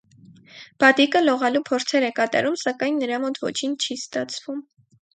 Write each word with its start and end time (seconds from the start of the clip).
Բադիկը 0.83 1.21
լողալու 1.25 1.61
փորձեր 1.69 2.07
է 2.09 2.11
կատարում, 2.21 2.59
սակայն 2.65 3.01
նրա 3.05 3.23
մոտ 3.29 3.41
ոչինչ 3.47 3.79
չի 3.89 4.03
ստացվում։ 4.03 4.69